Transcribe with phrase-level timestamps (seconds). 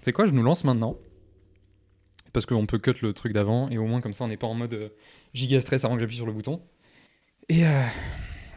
[0.00, 0.96] tu sais quoi, je nous lance maintenant.
[2.32, 4.46] Parce qu'on peut cut le truc d'avant et au moins comme ça on n'est pas
[4.46, 4.88] en mode euh,
[5.34, 6.62] giga stress avant que j'appuie sur le bouton.
[7.48, 7.82] Et, euh,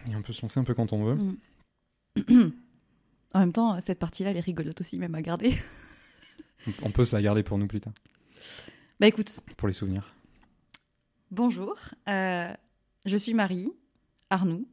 [0.07, 1.15] et on peut se lancer un peu quand on veut.
[1.15, 2.51] Mm.
[3.33, 5.53] en même temps, cette partie-là, elle est rigolote aussi, même à garder.
[6.83, 7.93] On peut se la garder pour nous plus tard,
[8.99, 10.13] bah écoute, pour les souvenirs.
[11.31, 11.75] bonjour.
[12.07, 12.53] euh,
[13.05, 13.69] je suis Marie
[14.29, 14.65] Arnoux.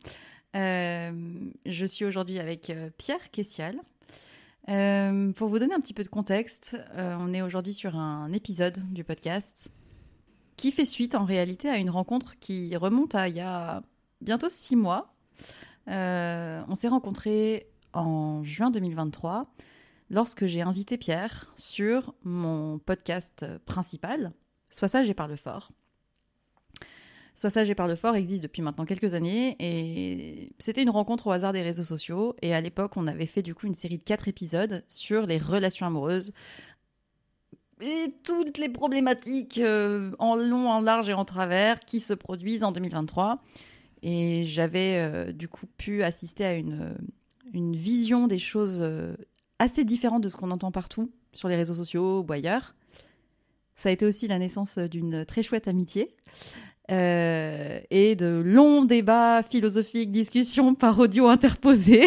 [0.55, 3.77] Euh, je suis aujourd'hui avec Pierre Kessial.
[4.71, 8.32] Euh, pour vous donner un petit peu de contexte, euh, on est aujourd'hui sur un
[8.32, 9.72] épisode du podcast
[10.57, 13.82] qui fait suite en réalité à une rencontre qui remonte à il y a
[14.21, 15.12] bientôt six mois.
[15.89, 19.50] Euh, on s'est rencontrés en juin 2023
[20.09, 24.32] lorsque j'ai invité Pierre sur mon podcast principal,
[24.68, 25.73] Sois sage et parle fort.
[27.40, 31.31] Sois sage et parle fort existe depuis maintenant quelques années et c'était une rencontre au
[31.31, 34.03] hasard des réseaux sociaux et à l'époque on avait fait du coup une série de
[34.03, 36.34] quatre épisodes sur les relations amoureuses
[37.81, 42.62] et toutes les problématiques euh, en long, en large et en travers qui se produisent
[42.62, 43.43] en 2023
[44.03, 46.95] et j'avais euh, du coup pu assister à une, euh,
[47.55, 48.87] une vision des choses
[49.59, 52.75] assez différentes de ce qu'on entend partout sur les réseaux sociaux ou ailleurs.
[53.77, 56.15] Ça a été aussi la naissance d'une très chouette amitié
[56.91, 62.07] euh, et de longs débats philosophiques, discussions par audio interposés.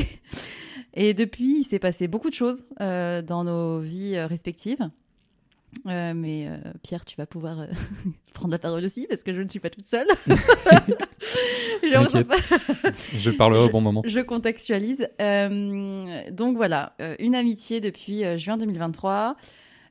[0.94, 4.89] Et depuis, il s'est passé beaucoup de choses euh, dans nos vies euh, respectives.
[5.88, 7.66] Euh, mais euh, Pierre, tu vas pouvoir euh,
[8.34, 10.08] prendre la parole aussi parce que je ne suis pas toute seule.
[11.84, 12.28] Je T'inquiète.
[13.17, 14.02] Je parlerai au bon moment.
[14.06, 15.09] je contextualise.
[16.31, 19.36] Donc voilà, une amitié depuis juin 2023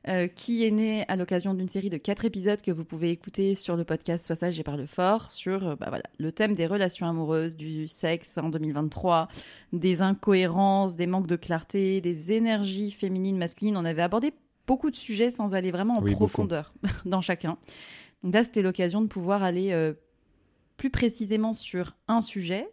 [0.09, 3.55] euh, qui est née à l'occasion d'une série de quatre épisodes que vous pouvez écouter
[3.55, 6.65] sur le podcast Sois sage et parle fort sur euh, bah voilà, le thème des
[6.65, 9.29] relations amoureuses, du sexe en 2023,
[9.71, 13.77] des incohérences, des manques de clarté, des énergies féminines, masculines.
[13.77, 14.33] On avait abordé
[14.67, 16.27] beaucoup de sujets sans aller vraiment en Oui, beaucoup.
[16.27, 16.73] profondeur
[17.05, 17.57] dans chacun.
[18.23, 19.93] Donc là, c'était l'occasion de pouvoir aller euh,
[20.77, 22.69] plus précisément sur un sujet,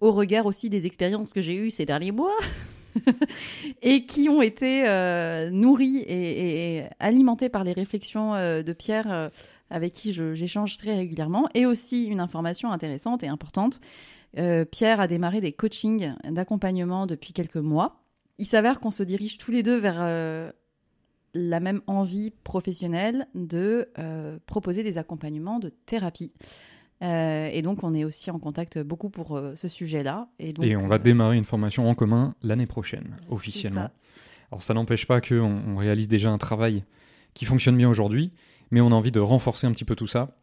[0.00, 2.34] au regard aussi des expériences que j'ai eues ces derniers mois,
[3.82, 9.12] et qui ont été euh, nourries et, et- alimentées par les réflexions euh, de Pierre,
[9.12, 9.28] euh,
[9.70, 13.80] avec qui j'échange très régulièrement, et aussi une information intéressante et importante.
[14.38, 18.00] Euh, Pierre a démarré des coachings d'accompagnement depuis quelques mois.
[18.38, 20.52] Il s'avère qu'on se dirige tous les deux vers
[21.34, 23.88] la même envie professionnelle de
[24.46, 26.32] proposer des accompagnements de thérapie.
[27.02, 30.28] Euh, et donc, on est aussi en contact beaucoup pour euh, ce sujet-là.
[30.38, 33.82] Et, donc, Et on va euh, démarrer une formation en commun l'année prochaine, officiellement.
[33.82, 33.92] ça.
[34.52, 36.84] Alors ça n'empêche pas qu'on on réalise déjà un travail
[37.34, 38.32] qui fonctionne bien aujourd'hui,
[38.70, 40.36] mais on a envie de renforcer un petit peu tout ça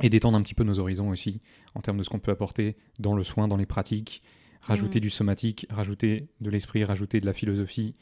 [0.00, 1.40] et d'étendre un petit peu nos horizons aussi
[1.74, 4.22] en termes de ce qu'on peut apporter dans le soin, dans les pratiques,
[4.60, 5.02] rajouter Mhm.
[5.02, 7.96] du somatique, rajouter de l'esprit, rajouter de la philosophie,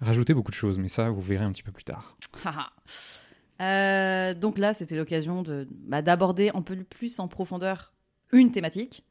[0.00, 2.16] rajouter beaucoup de choses, mais ça vous verrez un petit peu plus tard.
[3.60, 7.92] Euh, donc là, c'était l'occasion de bah, d'aborder un peu plus en profondeur
[8.32, 9.04] une thématique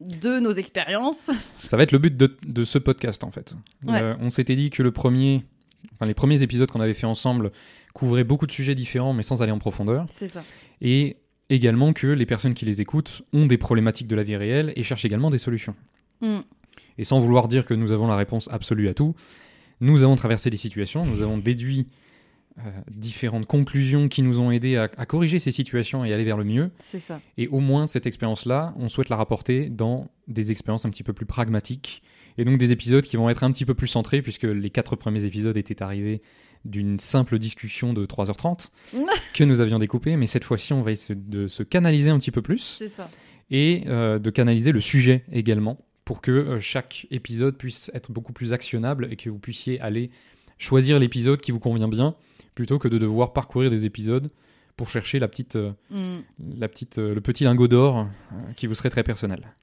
[0.00, 1.30] de nos expériences.
[1.58, 3.54] Ça va être le but de, de ce podcast en fait.
[3.84, 4.02] Ouais.
[4.02, 5.44] Euh, on s'était dit que le premier,
[5.92, 7.52] enfin les premiers épisodes qu'on avait fait ensemble
[7.94, 10.06] couvraient beaucoup de sujets différents, mais sans aller en profondeur.
[10.10, 10.42] C'est ça.
[10.80, 11.18] et
[11.50, 14.82] également que les personnes qui les écoutent ont des problématiques de la vie réelle et
[14.82, 15.74] cherchent également des solutions.
[16.20, 16.40] Mm.
[16.98, 19.14] Et sans vouloir dire que nous avons la réponse absolue à tout,
[19.80, 21.88] nous avons traversé des situations, nous avons déduit
[22.90, 26.44] différentes conclusions qui nous ont aidés à, à corriger ces situations et aller vers le
[26.44, 26.70] mieux.
[26.78, 27.20] C'est ça.
[27.36, 31.12] Et au moins cette expérience-là, on souhaite la rapporter dans des expériences un petit peu
[31.12, 32.02] plus pragmatiques.
[32.38, 34.96] Et donc des épisodes qui vont être un petit peu plus centrés, puisque les quatre
[34.96, 36.20] premiers épisodes étaient arrivés
[36.64, 38.70] d'une simple discussion de 3h30
[39.34, 40.16] que nous avions découpé.
[40.16, 43.10] Mais cette fois-ci, on va essayer de se canaliser un petit peu plus C'est ça.
[43.50, 48.32] et euh, de canaliser le sujet également pour que euh, chaque épisode puisse être beaucoup
[48.32, 50.10] plus actionnable et que vous puissiez aller
[50.58, 52.14] choisir l'épisode qui vous convient bien
[52.54, 54.30] plutôt que de devoir parcourir des épisodes
[54.76, 56.18] pour chercher la petite, euh, Mm.
[56.58, 58.04] la petite, euh, le petit lingot d'or euh,
[58.56, 59.54] qui vous serait très personnel.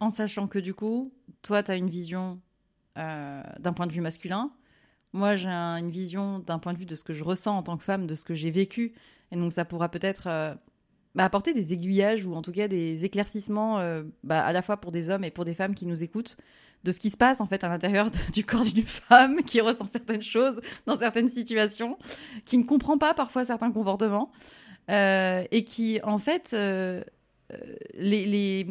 [0.00, 1.12] En sachant que du coup,
[1.42, 2.40] toi, tu as une vision
[2.98, 4.50] euh, d'un point de vue masculin.
[5.12, 7.62] Moi, j'ai un- une vision d'un point de vue de ce que je ressens en
[7.62, 8.94] tant que femme, de ce que j'ai vécu.
[9.32, 10.54] Et donc, ça pourra peut-être euh,
[11.14, 14.78] bah, apporter des aiguillages ou en tout cas des éclaircissements euh, bah, à la fois
[14.78, 16.36] pour des hommes et pour des femmes qui nous écoutent
[16.86, 19.86] de ce qui se passe en fait à l'intérieur du corps d'une femme qui ressent
[19.88, 21.98] certaines choses dans certaines situations,
[22.44, 24.30] qui ne comprend pas parfois certains comportements
[24.90, 27.02] euh, et qui en fait euh,
[27.52, 27.56] euh,
[27.94, 28.66] les, les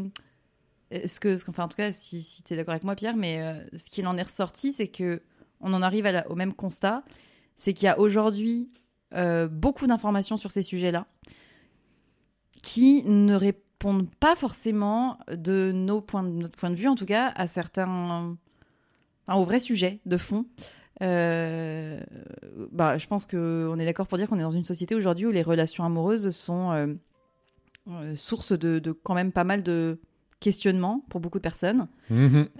[1.07, 2.95] ce que, ce que- enfin en tout cas si, si tu es d'accord avec moi
[2.95, 3.43] Pierre, mais
[3.75, 5.21] ce qu'il en est ressorti c'est que
[5.59, 7.03] on en arrive au même constat,
[7.55, 8.69] c'est qu'il y a aujourd'hui
[9.51, 11.05] beaucoup d'informations sur ces sujets-là
[12.61, 13.61] qui ne répondent
[14.19, 18.35] pas forcément de nos points de notre point de vue en tout cas à certains
[19.27, 20.45] enfin, aux vrais sujets de fond.
[21.01, 21.99] Euh,
[22.71, 25.31] bah, je pense qu'on est d'accord pour dire qu'on est dans une société aujourd'hui où
[25.31, 26.87] les relations amoureuses sont euh,
[27.89, 29.99] euh, source de, de quand même pas mal de
[30.39, 31.87] questionnements pour beaucoup de personnes.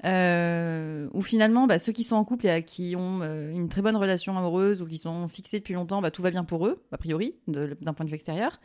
[0.06, 3.81] Euh, où finalement, bah, ceux qui sont en couple et à qui ont une très
[3.81, 6.75] bonne relation amoureuse ou qui sont fixés depuis longtemps, bah, tout va bien pour eux,
[6.92, 8.60] a priori, d'un point de vue extérieur.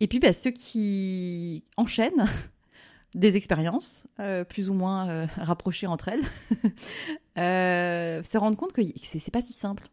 [0.00, 2.26] Et puis, bah, ceux qui enchaînent
[3.14, 6.24] des expériences, euh, plus ou moins euh, rapprochées entre elles,
[7.38, 9.84] euh, se rendent compte que c'est pas si simple.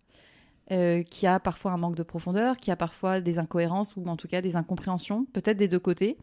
[0.69, 4.05] Qu'il y a parfois un manque de profondeur, qu'il y a parfois des incohérences ou
[4.07, 6.15] en tout cas des incompréhensions, peut-être des deux côtés.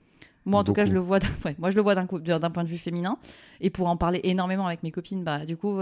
[0.46, 2.68] Moi, en tout cas, je le vois, ouais, moi, je le vois d'un point de
[2.68, 3.18] vue féminin.
[3.60, 5.80] Et pour en parler énormément avec mes copines, bah, du coup,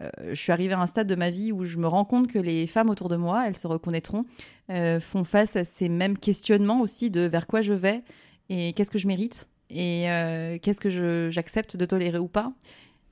[0.00, 2.28] euh, je suis arrivée à un stade de ma vie où je me rends compte
[2.28, 4.24] que les femmes autour de moi, elles se reconnaîtront,
[4.70, 8.02] euh, font face à ces mêmes questionnements aussi de vers quoi je vais
[8.48, 12.52] et qu'est-ce que je mérite et euh, qu'est-ce que j'accepte de tolérer ou pas,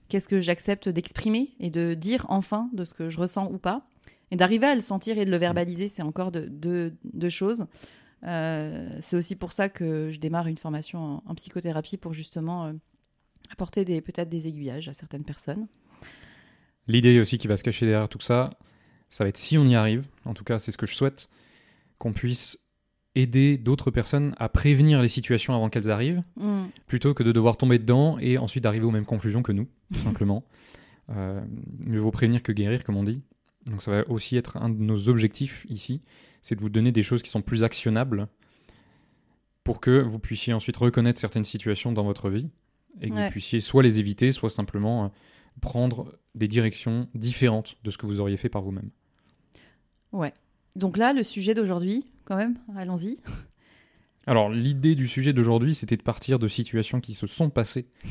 [0.08, 3.86] qu'est-ce que j'accepte d'exprimer et de dire enfin de ce que je ressens ou pas.
[4.30, 7.66] Et d'arriver à le sentir et de le verbaliser, c'est encore deux de, choses.
[8.22, 12.72] C'est aussi pour ça que je démarre une formation en, psychothérapie pour justement
[13.50, 15.66] apporter peut-être des aiguillages à certaines personnes.
[16.90, 18.50] L'idée aussi qui va se cacher derrière tout ça,
[19.08, 21.28] ça va être si on y arrive, en tout cas c'est ce que je souhaite,
[21.98, 22.58] qu'on puisse
[23.14, 26.64] aider d'autres personnes à prévenir les situations avant qu'elles arrivent, Mm.
[26.86, 30.00] plutôt que de devoir tomber dedans et ensuite d'arriver aux mêmes conclusions que nous, tout
[30.24, 30.44] simplement.
[31.10, 31.40] Euh,
[31.78, 33.22] mieux vaut prévenir que guérir, comme on dit.
[33.66, 36.02] Donc ça va aussi être un de nos objectifs ici,
[36.42, 38.28] c'est de vous donner des choses qui sont plus actionnables
[39.64, 42.48] pour que vous puissiez ensuite reconnaître certaines situations dans votre vie
[43.00, 43.26] et que Ouais.
[43.26, 45.08] vous puissiez soit les éviter, soit simplement euh,
[45.60, 48.90] prendre des directions différentes de ce que vous auriez fait par vous-même.
[50.12, 50.32] Ouais.
[50.76, 53.18] Donc là, le sujet d'aujourd'hui, quand même, allons-y.
[54.26, 57.86] Alors, l'idée du sujet d'aujourd'hui, c'était de partir de situations qui se sont passées.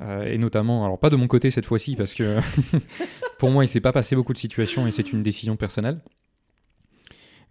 [0.00, 2.40] Euh, et notamment, alors pas de mon côté cette fois-ci, parce que
[3.38, 6.00] pour moi, il s'est pas passé beaucoup de situations et c'est une décision personnelle.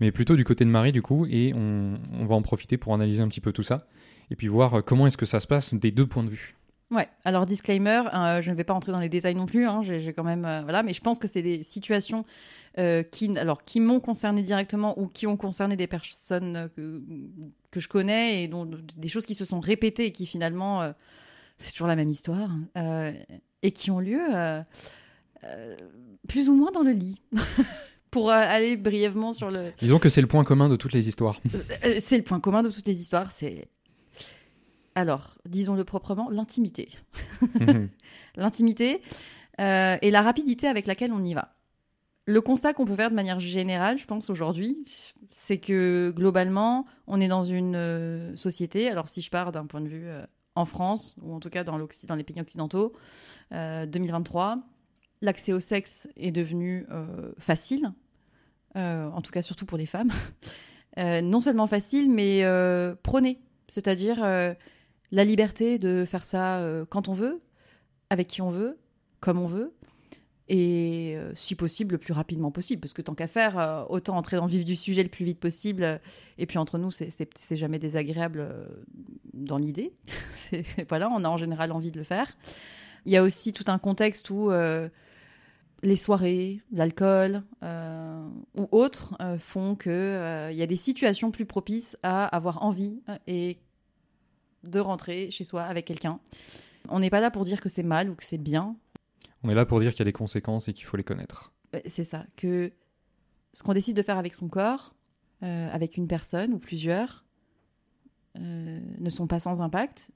[0.01, 2.93] Mais plutôt du côté de Marie, du coup, et on, on va en profiter pour
[2.93, 3.87] analyser un petit peu tout ça.
[4.31, 6.57] Et puis voir comment est-ce que ça se passe des deux points de vue.
[6.91, 7.07] Ouais.
[7.23, 9.65] Alors disclaimer, euh, je ne vais pas entrer dans les détails non plus.
[9.65, 12.25] hein, j'ai quand même, euh, voilà, mais je pense que c'est des situations
[12.77, 17.01] euh, qui, alors, qui m'ont concerné directement ou qui ont concerné des personnes que,
[17.71, 20.93] que je connais et dont des choses qui se sont répétées et qui finalement,
[21.57, 23.13] c'est toujours la même histoire euh,
[23.63, 24.19] et qui ont lieu
[26.27, 27.21] plus ou moins dans le lit.
[28.11, 31.39] Pour aller brièvement sur le, Disons que c'est le point commun de toutes les histoires.
[31.99, 33.69] C'est le point commun de toutes les histoires, c'est
[34.95, 36.89] alors, disons-le proprement, l'intimité.
[37.59, 37.89] Mhm.
[38.35, 39.01] L'intimité
[39.59, 41.53] euh, et la rapidité avec laquelle on y va.
[42.25, 44.77] Le constat qu'on peut faire de manière générale, je pense, aujourd'hui,
[45.29, 49.81] c'est que globalement, on est dans une euh, société, alors si je pars d'un point
[49.81, 52.93] de vue euh, en France, ou en tout cas dans, les pays occidentaux,
[53.53, 54.59] euh, 2023,
[55.21, 56.85] l'accès au sexe est devenu
[57.37, 57.91] facile,
[58.75, 60.11] en tout cas surtout pour les femmes.
[60.97, 62.43] Non seulement facile, mais
[63.01, 63.39] prôné.
[63.71, 64.53] C'est-à-dire euh,
[65.11, 67.41] la liberté de faire ça euh, quand on veut,
[68.09, 68.77] avec qui on veut,
[69.19, 69.73] comme on veut,
[70.47, 72.81] et euh, si possible le plus rapidement possible.
[72.81, 75.23] Parce que tant qu'à faire, euh, autant entrer dans le vif du sujet le plus
[75.25, 75.99] vite possible.
[76.37, 77.09] et puis entre nous, c'est-
[77.55, 78.47] jamais désagréable
[79.33, 79.93] dans l'idée.
[80.35, 82.27] C'est- voilà, on a en général envie de le faire.
[83.05, 84.49] Il y a aussi tout un contexte où
[85.83, 87.43] les soirées, l'alcool
[88.57, 93.57] ou autres font euh, il y a des situations plus propices à avoir envie et
[94.63, 96.19] de rentrer chez soi avec quelqu'un.
[96.89, 98.75] On n'est pas là pour dire que c'est mal ou que c'est bien.
[99.43, 101.51] On est là pour dire qu'il y a des conséquences et qu'il faut les connaître.
[101.73, 102.71] Ouais, C'est ça, que
[103.53, 104.93] ce qu'on décide de faire avec son corps,
[105.43, 107.25] euh, avec une personne ou plusieurs,
[108.37, 110.11] euh, ne sont pas sans impact.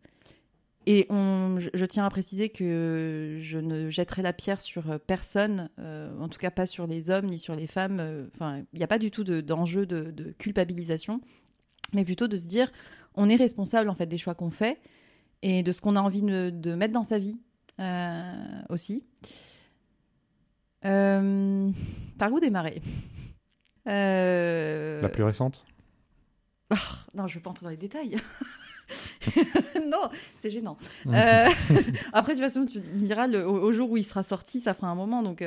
[0.87, 5.69] Et on, je, je tiens à préciser que je ne jetterai la pierre sur personne,
[5.79, 8.29] euh, en tout cas pas sur les hommes ni sur les femmes.
[8.35, 11.21] Enfin, il n'y a pas du tout de- d'enjeu de, de culpabilisation,
[11.93, 12.71] mais plutôt de se dire
[13.17, 14.77] on est responsable en fait des choix qu'on fait
[15.41, 17.37] et de ce qu'on a envie de, de mettre dans sa vie
[17.79, 19.03] euh, aussi.
[20.85, 21.69] Euh,
[22.19, 22.81] par où démarrer?
[23.87, 25.65] Euh, La plus récente?
[26.69, 26.75] Ah,
[27.13, 28.17] Non, je ne vais pas entrer dans les détails.
[29.87, 30.77] non, c'est gênant.
[31.07, 31.47] Euh,
[32.13, 34.73] après, de toute façon, tu diras, le- au, au jour où il sera sorti, ça
[34.73, 35.21] fera un moment.
[35.23, 35.43] Donc,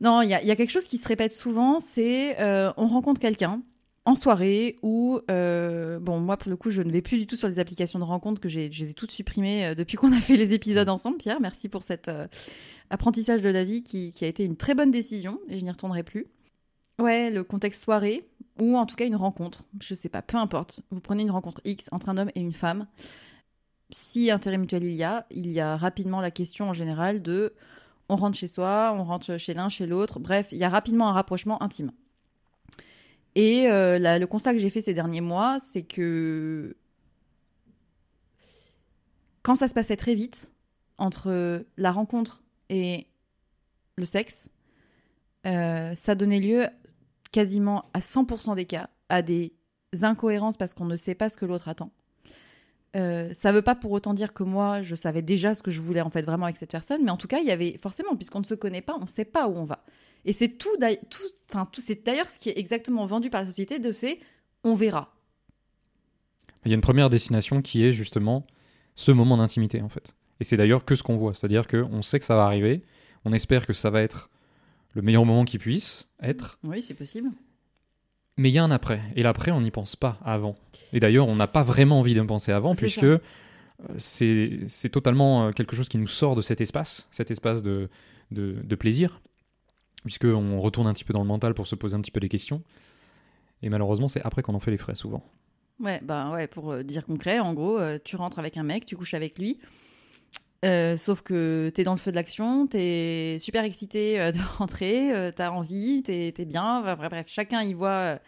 [0.00, 2.36] non, il y, y a quelque chose qui se répète souvent, c'est
[2.76, 3.62] on rencontre quelqu'un
[4.06, 7.34] en soirée ou euh, bon moi pour le coup je ne vais plus du tout
[7.34, 10.12] sur les applications de rencontre que j'ai je les ai toutes supprimées euh, depuis qu'on
[10.12, 11.18] a fait les épisodes ensemble.
[11.18, 12.28] Pierre merci pour cet euh,
[12.88, 15.70] apprentissage de la vie qui, qui a été une très bonne décision et je n'y
[15.70, 16.28] retournerai plus.
[17.00, 18.28] Ouais le contexte soirée
[18.60, 19.64] ou en tout cas une rencontre.
[19.82, 20.80] Je sais pas peu importe.
[20.92, 22.86] Vous prenez une rencontre X entre un homme et une femme.
[23.90, 27.54] Si intérêt mutuel il y a il y a rapidement la question en général de
[28.08, 30.20] on rentre chez soi on rentre chez l'un chez l'autre.
[30.20, 31.90] Bref il y a rapidement un rapprochement intime
[33.36, 36.74] Et euh, le constat que j'ai fait ces derniers mois, c'est que
[39.42, 40.52] quand ça se passait très vite
[40.96, 43.06] entre la rencontre et
[43.96, 44.50] le sexe,
[45.46, 46.66] euh, ça donnait lieu
[47.30, 49.52] quasiment à 100% des cas à des
[50.02, 51.90] incohérences parce qu'on ne sait pas ce que l'autre attend.
[52.96, 55.82] Euh, ça veut pas pour autant dire que moi je savais déjà ce que je
[55.82, 58.16] voulais en fait vraiment avec cette personne, mais en tout cas il y avait forcément
[58.16, 59.84] puisqu'on ne se connaît pas, on ne sait pas où on va.
[60.26, 63.40] Et c'est tout, d'ail- tout, enfin tout, c'est d'ailleurs ce qui est exactement vendu par
[63.42, 64.18] la société de c'est
[64.64, 65.14] on verra.
[66.64, 68.44] Il y a une première destination qui est justement
[68.96, 70.14] ce moment d'intimité en fait.
[70.40, 72.82] Et c'est d'ailleurs que ce qu'on voit, c'est-à-dire qu'on sait que ça va arriver,
[73.24, 74.28] on espère que ça va être
[74.94, 77.30] le meilleur moment qui puisse être, Oui, c'est possible.
[78.36, 79.00] mais il y a un après.
[79.14, 80.56] Et l'après, on n'y pense pas avant.
[80.92, 83.18] Et d'ailleurs, on n'a pas vraiment envie de penser avant, puisque euh,
[83.98, 87.88] c'est totalement euh, quelque chose qui nous sort de cet espace, cet espace de,
[88.30, 89.20] de, de plaisir,
[90.04, 92.28] puisqu'on retourne un petit peu dans le mental pour se poser un petit peu des
[92.28, 92.62] questions.
[93.62, 95.24] Et malheureusement, c'est après qu'on en fait les frais souvent.
[95.80, 98.86] Ouais, bah ouais, pour euh, dire concret, en gros, euh, tu rentres avec un mec,
[98.86, 99.58] tu couches avec lui.
[100.64, 105.50] Euh, sauf que t'es dans le feu de l'action, t'es super excité de rentrer, t'as
[105.50, 106.80] envie, t'es t'es bien.
[106.96, 108.18] Bref, chacun y voit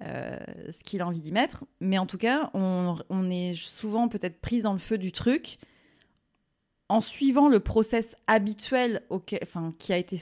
[0.00, 1.64] ce qu'il a envie d'y mettre.
[1.80, 5.58] Mais en tout cas, on, on est souvent peut-être pris dans le feu du truc
[6.88, 10.18] en suivant le process habituel enfin, qui a été,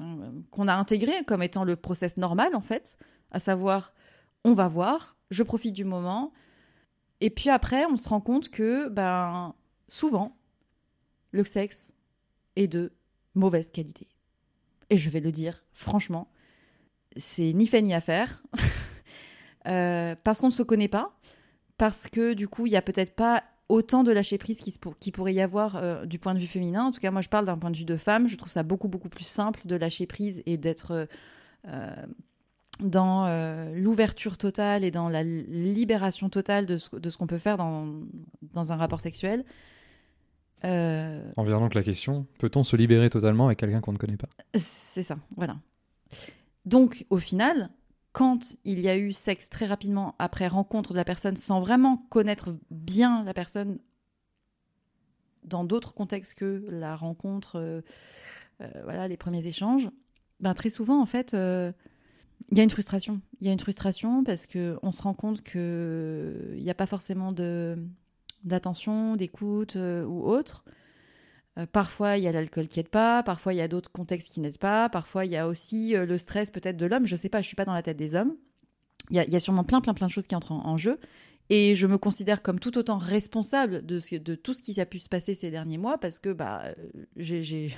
[0.00, 2.96] euh, qu'on a intégré comme étant le process normal en fait,
[3.30, 3.92] à savoir,
[4.44, 6.32] on va voir, je profite du moment,
[7.20, 9.54] et puis après, on se rend compte que, ben,
[9.88, 10.36] souvent,
[11.32, 11.92] le sexe
[12.56, 12.92] est de
[13.34, 14.08] mauvaise qualité.
[14.90, 16.30] Et je vais le dire franchement,
[17.16, 18.42] c'est ni fait ni à faire,
[19.68, 21.18] Euh, parce qu'on ne se connaît pas,
[21.76, 24.98] parce que du coup, il y a peut-être pas autant de lâcher prise qu'il pour-
[24.98, 26.84] qu'il pourrait y avoir euh, du point de vue féminin.
[26.84, 28.28] En tout cas, moi, je parle d'un point de vue de femme.
[28.28, 31.06] Je trouve ça beaucoup, beaucoup plus simple de lâcher prise et d'être euh,
[31.68, 32.06] euh,
[32.80, 37.38] dans euh, l'ouverture totale et dans la libération totale de ce, de ce qu'on peut
[37.38, 37.86] faire dans,
[38.54, 39.44] dans un rapport sexuel.
[40.64, 44.28] En vient donc la question, peut-on se libérer totalement avec quelqu'un qu'on ne connaît pas?
[44.54, 45.56] C'est ça, voilà.
[46.64, 47.70] Donc, au final,
[48.12, 51.98] quand il y a eu sexe très rapidement après rencontre de la personne, sans vraiment
[52.08, 53.78] connaître bien la personne
[55.44, 57.80] dans d'autres contextes que la rencontre, euh,
[58.60, 59.88] euh, voilà, les premiers échanges,
[60.40, 61.72] ben très souvent, en fait, euh,
[62.50, 63.20] il y a une frustration.
[63.40, 66.74] Il y a une frustration parce que on se rend compte que il n'y a
[66.74, 67.32] pas forcément
[68.44, 70.64] d'attention, d'écoute ou autre.
[71.58, 74.32] Euh, parfois, il y a l'alcool qui aide pas, parfois, il y a d'autres contextes
[74.32, 77.06] qui n'aident pas, parfois, il y a aussi euh, le stress peut-être de l'homme.
[77.06, 78.36] Je sais pas, je suis pas dans la tête des hommes.
[79.10, 81.00] Il y a, sûrement plein, plein, plein de choses qui entrent en, jeu.
[81.48, 85.08] Et je me considère comme tout autant responsable de, tout ce qui a pu se
[85.08, 86.74] passer ces derniers mois parce que bah, euh,
[87.16, 87.70] j'y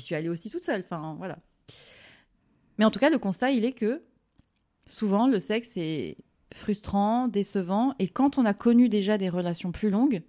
[0.00, 0.80] suis allée aussi toute seule.
[0.80, 1.38] Enfin, voilà.
[2.78, 4.02] Mais en tout cas, le constat, il est que
[4.86, 6.16] souvent, le sexe est
[6.54, 7.94] frustrant, décevant.
[7.98, 10.22] Et quand on a connu déjà des relations plus longues,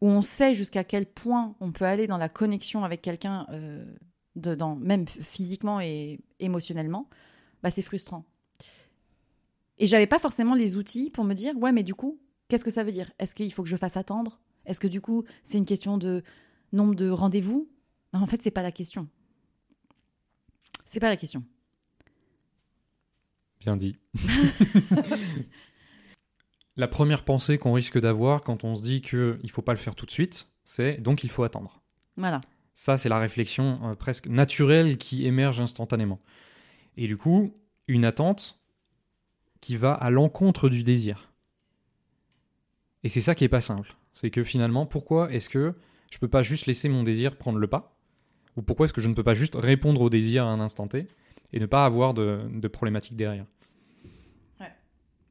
[0.00, 3.84] où on sait jusqu'à quel point on peut aller dans la connexion avec quelqu'un, euh,
[4.36, 7.08] dans- même physiquement et émotionnellement,
[7.62, 8.24] bah, c'est frustrant.
[9.78, 12.70] Et j'avais pas forcément les outils pour me dire, ouais, mais du coup, qu'est-ce que
[12.70, 13.10] ça veut dire?
[13.18, 14.40] Est-ce qu'il faut que je fasse attendre?
[14.64, 16.22] Est-ce que du coup, c'est une question de
[16.72, 17.68] nombre de rendez-vous?
[18.12, 19.08] Non, En fait, c'est pas la question.
[20.84, 21.44] C'est pas la question.
[23.60, 23.96] Bien dit.
[26.76, 29.78] la première pensée qu'on risque d'avoir quand on se dit qu'il ne faut pas le
[29.78, 31.80] faire tout de suite, c'est donc il faut attendre.
[32.16, 32.40] Voilà.
[32.74, 36.20] Ça, c'est la réflexion euh, presque naturelle qui émerge instantanément.
[36.98, 37.54] Et du coup,
[37.88, 38.58] une attente
[39.60, 41.32] qui va à l'encontre du désir.
[43.02, 43.96] Et c'est ça qui est pas simple.
[44.12, 45.74] C'est que finalement, pourquoi est-ce que
[46.10, 47.96] je peux pas juste laisser mon désir prendre le pas?
[48.56, 50.88] Ou pourquoi est-ce que je ne peux pas juste répondre au désir à un instant
[50.88, 51.06] T
[51.52, 53.46] et ne pas avoir de, de problématique derrière?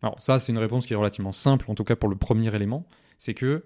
[0.02, 2.54] Alors ça, c'est une réponse qui est relativement simple, en tout cas pour le premier
[2.54, 2.88] élément.
[3.18, 3.66] C'est que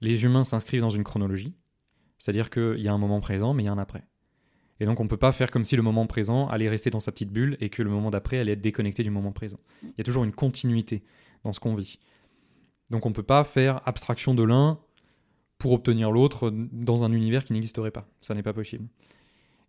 [0.00, 1.54] les humains s'inscrivent dans une chronologie.
[2.18, 4.04] C'est-à-dire qu'il y a un moment présent, mais il y a un après.
[4.78, 7.00] Et donc on ne peut pas faire comme si le moment présent allait rester dans
[7.00, 9.58] sa petite bulle et que le moment d'après allait être déconnecté du moment présent.
[9.82, 11.02] Il y a toujours une continuité
[11.44, 11.98] dans ce qu'on vit.
[12.88, 14.78] Donc on ne peut pas faire abstraction de l'un
[15.58, 18.08] pour obtenir l'autre dans un univers qui n'existerait pas.
[18.22, 18.88] Ça n'est pas possible.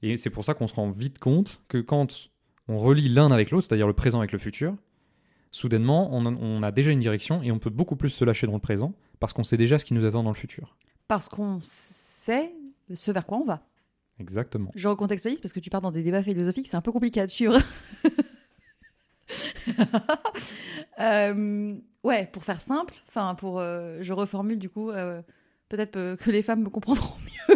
[0.01, 2.31] Et c'est pour ça qu'on se rend vite compte que quand
[2.67, 4.75] on relie l'un avec l'autre, c'est-à-dire le présent avec le futur,
[5.51, 8.47] soudainement on a, on a déjà une direction et on peut beaucoup plus se lâcher
[8.47, 10.75] dans le présent parce qu'on sait déjà ce qui nous attend dans le futur.
[11.07, 12.53] Parce qu'on sait
[12.93, 13.61] ce vers quoi on va.
[14.19, 14.71] Exactement.
[14.75, 17.27] Je recontextualise parce que tu pars dans des débats philosophiques, c'est un peu compliqué à
[17.27, 17.57] suivre.
[20.99, 25.21] Euh, ouais, pour faire simple, enfin pour, euh, je reformule du coup, euh,
[25.69, 27.15] peut-être que les femmes me comprendront
[27.49, 27.55] mieux.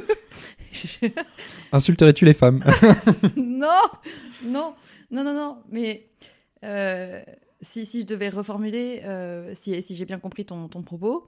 [1.72, 2.64] Insulterais-tu les femmes?
[3.36, 3.82] Non,
[4.44, 4.74] non,
[5.12, 5.58] non, non, non.
[5.70, 6.08] Mais
[6.64, 7.22] euh,
[7.66, 11.28] si, si je devais reformuler, euh, si, si j'ai bien compris ton, ton propos,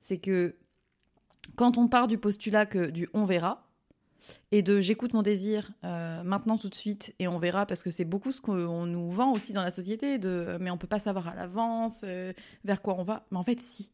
[0.00, 0.54] c'est que
[1.56, 3.66] quand on part du postulat que du on verra
[4.52, 7.90] et de j'écoute mon désir euh, maintenant tout de suite et on verra parce que
[7.90, 10.98] c'est beaucoup ce qu'on nous vend aussi dans la société de mais on peut pas
[10.98, 12.32] savoir à l'avance euh,
[12.64, 13.26] vers quoi on va.
[13.30, 13.90] Mais en fait si.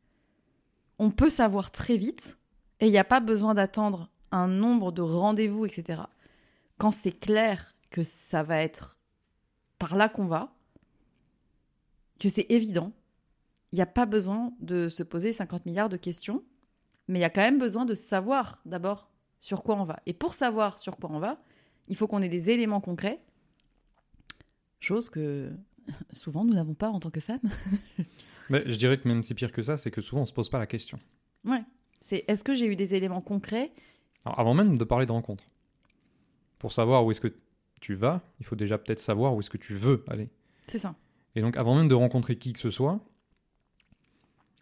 [0.98, 2.38] On peut savoir très vite
[2.80, 6.02] et il n'y a pas besoin d'attendre un nombre de rendez-vous etc
[6.78, 8.98] quand c'est clair que ça va être
[9.78, 10.53] par là qu'on va
[12.25, 12.93] que c'est évident
[13.73, 16.45] il n'y a pas besoin de se poser 50 milliards de questions
[17.09, 20.00] mais il y a quand même besoin de savoir d'abord sur quoi on va.
[20.07, 21.38] Et pour savoir sur quoi on va,
[21.88, 23.21] il faut qu'on ait des éléments concrets,
[24.81, 25.52] chose que
[26.12, 27.40] souvent nous n'avons pas en tant que femmes.
[28.50, 30.49] Mais je dirais que même c'est pire que ça, c'est que souvent on se pose
[30.49, 30.99] pas la question.
[31.45, 31.62] ouais.
[32.00, 33.73] C'est est-ce que j'ai eu des éléments concrets?
[34.26, 35.45] Alors, avant même de parler de rencontre,
[36.59, 37.33] pour savoir où est-ce que
[37.81, 40.28] tu vas, il faut déjà peut-être savoir où est-ce que tu veux aller.
[40.66, 40.95] C'est ça.
[41.34, 43.00] Et donc, avant même de rencontrer qui que ce soit,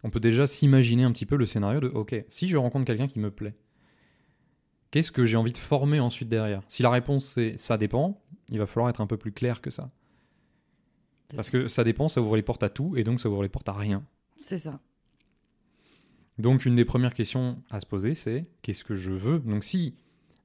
[0.03, 3.07] on peut déjà s'imaginer un petit peu le scénario de OK, si je rencontre quelqu'un
[3.07, 3.53] qui me plaît,
[4.91, 6.61] qu'est-ce que j'ai envie de former ensuite derrière?
[6.67, 9.69] Si la réponse c'est ça dépend, il va falloir être un peu plus clair que
[9.69, 9.91] ça.
[11.35, 11.51] Parce ça.
[11.51, 13.69] que ça dépend, ça ouvre les portes à tout, et donc ça ouvre les portes
[13.69, 14.03] à rien.
[14.39, 14.79] C'est ça.
[16.39, 19.39] Donc, une des premières questions à se poser, c'est qu'est-ce que je veux?
[19.39, 19.95] Donc, si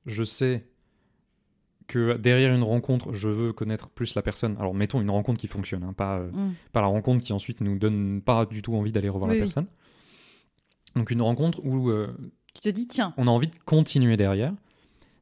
[0.06, 0.66] je sais
[1.88, 5.49] que derrière une rencontre, je veux connaître plus la personne, alors mettons une rencontre qui
[5.49, 6.54] fonctionne, hein, pas, euh, Mm.
[6.73, 9.42] pas la rencontre qui ensuite nous donne pas du tout envie d'aller revoir Oui, la
[9.45, 9.47] oui.
[9.49, 9.66] personne.
[10.97, 12.14] Donc, une rencontre où euh,
[12.54, 14.52] Tu te dis tiens, on a envie de continuer derrière,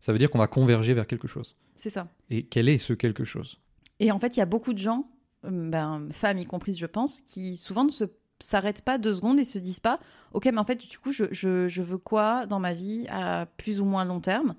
[0.01, 1.57] ça veut dire qu'on va converger vers quelque chose.
[1.75, 2.09] c'est ça.
[2.31, 3.59] Et quel est ce quelque chose?
[4.01, 5.09] Et en fait, il y a beaucoup de gens,
[5.45, 8.05] euh, ben, femmes y compris, je pense, qui souvent ne se
[8.39, 9.99] s'arrêtent pas deux secondes et se disent pas
[10.35, 13.47] ok mais en fait du coup je, je, je veux quoi dans ma vie à
[13.57, 14.57] plus ou moins long terme?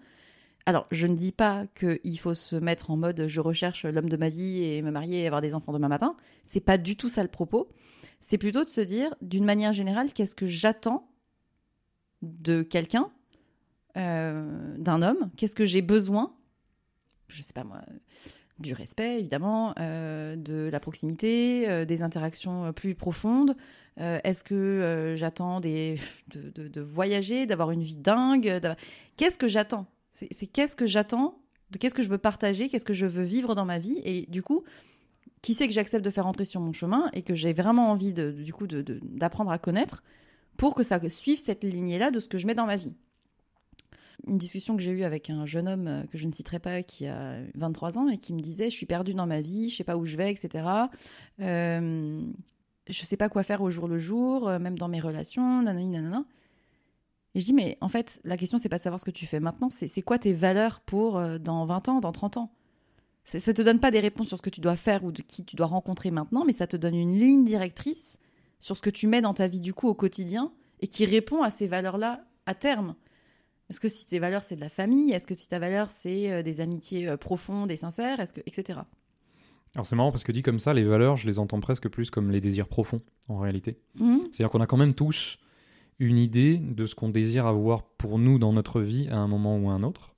[0.68, 4.18] Alors je ne dis pas qu'il faut se mettre en mode je recherche l'homme de
[4.18, 6.18] ma vie et me marier et avoir des enfants demain matin.
[6.44, 7.70] C'est pas du tout ça le propos.
[8.20, 11.10] C'est plutôt de se dire d'une manière générale qu'est-ce que j'attends
[12.22, 13.10] de quelqu'un
[13.96, 15.32] euh, d'un homme?
[15.38, 16.36] Qu'est-ce que j'ai besoin?
[17.30, 17.82] Je sais pas moi
[18.60, 23.56] du respect, évidemment, euh, de la proximité, euh, des interactions plus profondes.
[23.98, 25.96] Est-ce que j'attends de,
[26.30, 28.60] de- de voyager, d'avoir une vie dingue
[29.16, 29.88] Qu'est-ce que j'attends?
[30.32, 31.40] C'est qu'est-ce que j'attends
[31.80, 34.42] Qu'est-ce que je veux partager Qu'est-ce que je veux vivre dans ma vie Et du
[34.42, 34.64] coup,
[35.42, 38.14] qui c'est que j'accepte de faire entrer sur mon chemin et que j'ai vraiment envie
[38.14, 40.04] de, du coup d'apprendre à connaître
[40.58, 42.96] pour que ça suive cette lignée-là de ce que je mets dans ma vie
[44.26, 46.84] une discussion que j'ai eue avec un jeune homme euh, que je ne citerai pas
[46.84, 49.76] qui a 23 ans et qui me disait je suis perdu dans ma vie, je
[49.76, 50.68] sais pas où je vais, etc.
[51.42, 52.22] Euh,
[52.88, 55.90] je sais pas quoi faire au jour le jour, euh, même dans mes relations, nanani
[55.90, 56.26] nanana.
[57.38, 59.28] Et je dis mais en fait la question c'est pas de savoir ce que tu
[59.28, 62.52] fais maintenant, c'est c'est quoi tes valeurs pour euh, dans 20 ans, dans 30 ans?
[63.26, 65.46] Ça te donne pas des réponses sur ce que tu dois faire ou de qui
[65.46, 68.18] tu dois rencontrer maintenant, mais ça te donne une ligne directrice
[68.60, 71.44] sur ce que tu mets dans ta vie du coup au quotidien et qui répond
[71.44, 72.96] à ces valeurs-là à terme.
[73.70, 75.12] Est-ce que si tes valeurs c'est de la famille?
[75.12, 78.20] Est-ce que si ta valeur c'est euh, des amitiés euh, profondes et sincères?
[78.20, 78.80] Est-ce que etc.
[79.76, 82.10] Alors, c'est marrant parce que dit comme ça, les valeurs, je les entends presque plus
[82.10, 83.78] comme les désirs profonds, en réalité.
[84.00, 84.22] Mhm.
[84.32, 85.38] C'est-à-dire qu'on a quand même tous
[86.00, 89.58] une idée de ce qu'on désire avoir pour nous dans notre vie à un moment
[89.58, 90.14] ou à un autre.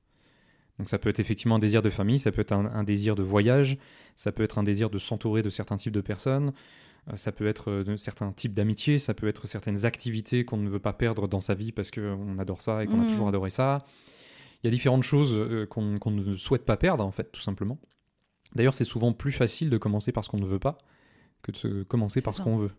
[0.77, 3.15] Donc ça peut être effectivement un désir de famille, ça peut être un, un désir
[3.15, 3.77] de voyage,
[4.15, 6.53] ça peut être un désir de s'entourer de certains types de personnes,
[7.11, 10.57] euh, ça peut être euh, de certains types d'amitié, ça peut être certaines activités qu'on
[10.57, 13.09] ne veut pas perdre dans sa vie parce qu'on adore ça et qu'on a Mhm.
[13.09, 13.85] toujours adoré ça.
[14.63, 17.77] Il y a différentes choses euh, qu'on ne souhaite pas perdre, en fait, tout simplement.
[18.55, 20.77] D'ailleurs, c'est souvent plus facile de commencer par ce qu'on ne veut pas
[21.41, 22.71] que de se- commencer par ce qu'on veut.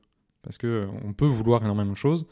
[0.42, 2.26] Parce que on peut vouloir énormément de choses,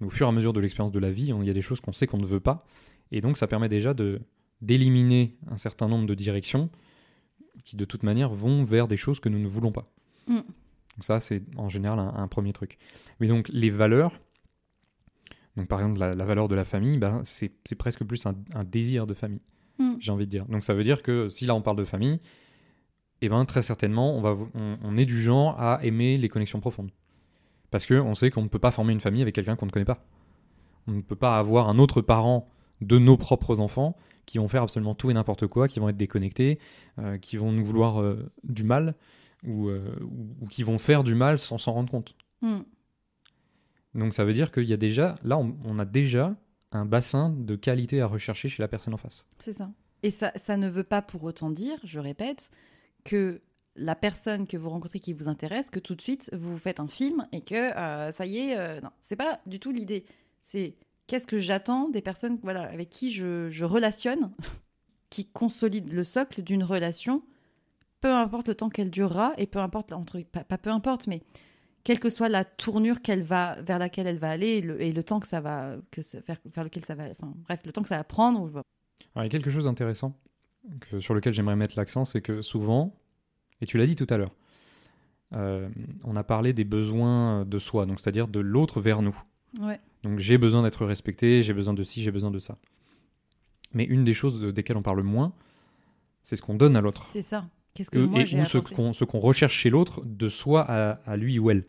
[0.00, 1.62] mais au fur et à mesure de l'expérience de la vie, il y a des
[1.62, 2.66] choses qu'on sait qu'on ne veut pas.
[3.12, 4.20] Et donc, ça permet déjà de
[4.62, 6.70] d'éliminer un certain nombre de directions
[7.64, 9.92] qui, de toute manière, vont vers des choses que nous ne voulons pas.
[10.28, 10.36] Mm.
[10.36, 12.78] Donc ça, c'est en général un, un premier truc.
[13.20, 14.18] Mais donc, les valeurs,
[15.56, 18.64] donc par exemple, la, la valeur de la famille, ben, c'est presque plus un, un
[18.64, 19.42] désir de famille,
[19.78, 19.96] Mm.
[20.00, 20.46] j'ai envie de dire.
[20.46, 22.18] Donc ça veut dire que si là, on parle de famille,
[23.20, 26.60] eh ben, très certainement, on, va, on, on est du genre à aimer les connexions
[26.60, 26.90] profondes.
[27.76, 29.84] Parce qu'on sait qu'on ne peut pas former une famille avec quelqu'un qu'on ne connaît
[29.84, 30.00] pas.
[30.86, 32.48] On ne peut pas avoir un autre parent
[32.80, 35.96] de nos propres enfants qui vont faire absolument tout et n'importe quoi, qui vont être
[35.98, 36.58] déconnectés,
[36.98, 38.94] euh, qui vont nous vouloir euh, du mal,
[39.46, 39.94] ou, euh,
[40.40, 42.16] ou- qui vont faire du mal sans s'en rendre compte.
[42.40, 42.60] Mm.
[43.94, 46.34] Donc ça veut dire qu'il y a déjà, là, on, on a déjà
[46.72, 49.28] un bassin de qualité à rechercher chez la personne en face.
[49.38, 49.70] C'est ça.
[50.02, 52.50] Et ça, ça ne veut pas pour autant dire, je répète,
[53.04, 53.42] que
[53.76, 56.88] la personne que vous rencontrez qui vous intéresse, que tout de suite vous faites un
[56.88, 60.04] film et que euh, ça y est, euh, non, c'est pas du tout l'idée.
[60.42, 64.32] C'est qu'est-ce que j'attends des personnes voilà, avec qui je, je relationne,
[65.10, 67.22] qui consolident le socle d'une relation,
[68.00, 71.22] peu importe le temps qu'elle durera, et peu importe, entre, pas, peu importe, mais
[71.84, 75.20] quelle que soit la tournure qu'elle va, vers laquelle elle va aller, et le, temps
[75.20, 78.40] que ça va, que lequel ça va, bref, le temps que ça va prendre.
[78.40, 78.64] Alors,
[79.18, 80.18] il y a quelque chose d'intéressant
[80.80, 82.94] que- sur lequel j'aimerais mettre l'accent, c'est que souvent,
[83.60, 84.32] et tu l'as dit tout à l'heure,
[85.34, 85.68] euh,
[86.04, 89.16] on a parlé des besoins de soi, donc c'est-à-dire de l'autre vers nous.
[89.60, 89.80] Ouais.
[90.02, 92.58] Donc j'ai besoin d'être respecté, j'ai besoin de ci, j'ai besoin de ça.
[93.72, 95.32] Mais une des choses de- desquelles on parle moins,
[96.22, 97.06] c'est ce qu'on donne à l'autre.
[97.06, 97.48] C'est ça.
[97.74, 100.28] Qu'est-ce que Que- moi et ou ce apporté qu'on ce qu'on recherche chez l'autre de
[100.28, 101.64] soi à, à lui ou elle.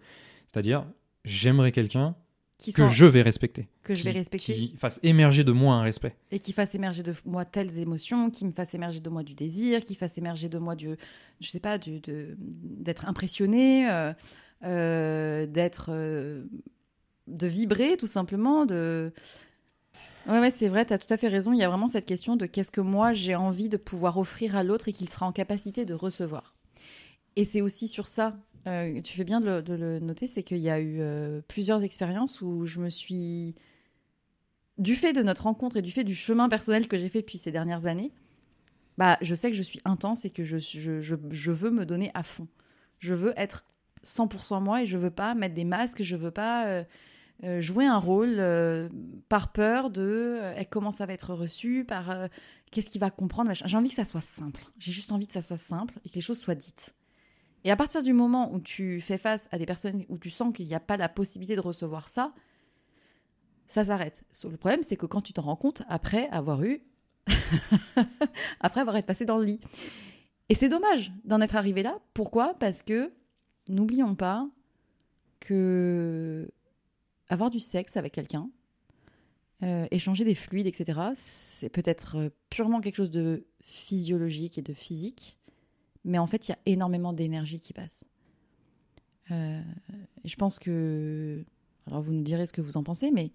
[0.46, 0.86] C'est-à-dire,
[1.26, 2.16] j'aimerais quelqu'un
[2.58, 3.68] qui que je vais respecter.
[3.84, 4.54] que je vais qui- respecter.
[4.54, 6.16] Qui fasse émerger de moi un respect.
[6.32, 9.34] et qui fasse émerger de moi telles émotions, qui me fasse émerger de moi du
[9.36, 10.96] désir, qui fasse émerger de moi du,
[11.40, 14.12] je sais pas, du, de, d'être impressionné, euh,
[14.64, 16.46] euh, d'être, euh,
[17.28, 19.14] de vibrer tout simplement, de.
[20.28, 21.54] Ouais, ouais, c'est vrai, tu as tout à fait raison.
[21.54, 24.56] Il y a vraiment cette question de qu'est-ce que moi j'ai envie de pouvoir offrir
[24.58, 26.56] à l'autre et qu'il sera en capacité de recevoir.
[27.38, 30.70] Et c'est aussi sur ça, euh, tu fais bien de le, noter, c'est qu'il y
[30.70, 33.56] a eu euh, plusieurs expériences où je me suis
[34.78, 37.38] du fait de notre rencontre et du fait du chemin personnel que j'ai fait depuis
[37.38, 38.12] ces dernières années,
[38.98, 42.12] bah, je sais que je suis intense et que je, je, je, veux me donner
[42.14, 42.48] à fond.
[43.00, 43.66] Je veux être
[44.04, 46.84] 100% moi et je veux pas mettre des masques, je veux pas
[47.44, 48.42] euh, jouer un rôle
[49.30, 50.40] par peur de
[50.70, 52.28] comment ça va être reçu, par
[52.72, 53.52] qu'est-ce qu'il va comprendre.
[53.54, 54.62] J'ai envie que ça soit simple.
[54.78, 56.96] J'ai juste envie que ça soit simple et que les choses soient dites.
[57.64, 60.54] Et à partir du moment où tu fais face à des personnes où tu sens
[60.54, 62.34] qu'il n'y a pas la possibilité de recevoir ça,
[63.68, 64.24] ça s'arrête.
[64.44, 66.82] Le problème, c'est que quand tu t'en rends compte après avoir eu.
[68.62, 69.60] après avoir été passé dans le lit.
[70.50, 72.00] Et c'est dommage d'en être arrivé là.
[72.14, 72.54] Pourquoi?
[72.60, 73.12] Parce que
[73.68, 74.48] n'oublions pas
[75.40, 76.50] que
[77.30, 78.50] avoir du sexe avec quelqu'un,
[79.64, 84.74] euh, échanger des fluides, etc., c'est peut-être euh, purement quelque chose de physiologique et de
[84.74, 85.37] physique,
[86.08, 88.06] mais en fait, il y a énormément d'énergie qui passe.
[89.32, 89.62] Euh,
[90.24, 91.44] je pense que.
[91.86, 93.32] Alors, vous nous direz ce que vous en pensez, mais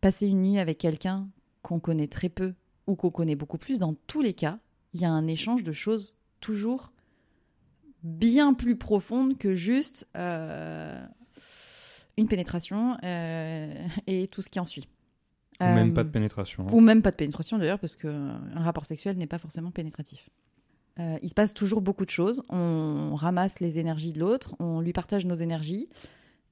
[0.00, 1.28] passer une nuit avec quelqu'un
[1.62, 2.54] qu'on connaît très peu
[2.86, 4.58] ou qu'on connaît beaucoup plus, dans tous les cas,
[4.94, 6.92] il y a un échange de choses toujours
[8.02, 11.00] bien plus profondes que juste euh,
[12.16, 14.88] une pénétration euh, et tout ce qui en suit.
[15.60, 16.66] Ou même pas de pénétration.
[16.66, 16.72] hein.
[16.72, 20.28] ou même pas de pénétration d'ailleurs, parce qu'un rapport sexuel n'est pas forcément pénétratif.
[20.98, 22.42] Euh, il se passe toujours beaucoup de choses.
[22.48, 25.88] On ramasse les énergies de l'autre, on lui partage nos énergies.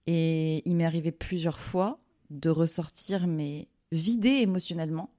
[0.07, 1.99] Et il m'est arrivé plusieurs fois
[2.31, 5.11] de ressortir, mais vidé émotionnellement,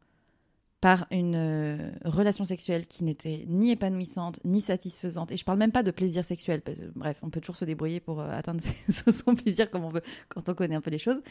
[0.82, 5.32] par une euh, relation sexuelle qui n'était ni épanouissante, ni satisfaisante.
[5.32, 6.62] Et je parle même pas de plaisir sexuel.
[6.62, 10.02] parce bref, on peut toujours se débrouiller pour euh, atteindre son plaisir comme on veut
[10.30, 11.22] quand on connaît un peu les choses.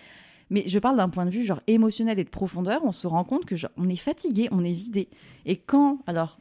[0.50, 2.82] Mais je parle d'un point de vue genre émotionnel et de profondeur.
[2.84, 5.08] On se rend compte que on est fatigué, on est vidé.
[5.46, 6.38] Et quand alors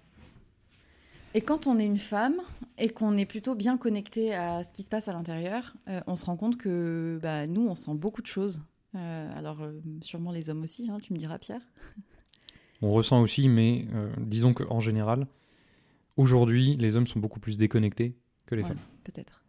[1.33, 2.35] et quand on est une femme
[2.77, 6.15] et qu'on est plutôt bien connecté à ce qui se passe à l'intérieur, euh, on
[6.15, 8.61] se rend compte que bah, nous, on sent beaucoup de choses.
[8.95, 11.61] Euh, alors euh, sûrement les hommes aussi, hein, tu me diras Pierre.
[12.81, 13.85] On ressent aussi, mais
[14.19, 15.27] disons qu'en général,
[16.15, 18.15] aujourd'hui, les hommes sont beaucoup plus déconnectés
[18.45, 18.69] que les Ouais.
[18.69, 18.77] femmes.
[19.03, 19.43] Peut-être.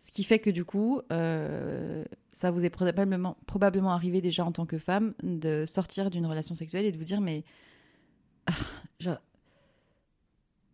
[0.00, 4.64] Ce qui fait que du coup, ça vous est probablement, probablement arrivé déjà en tant
[4.64, 7.42] que femme de sortir d'une relation sexuelle et de vous dire mais
[8.46, 8.52] ah,